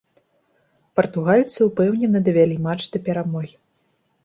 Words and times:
Партугальцы 0.99 1.59
ўпэўнена 1.69 2.23
давялі 2.31 2.59
матч 2.65 2.83
да 2.97 3.05
перамогі. 3.11 3.55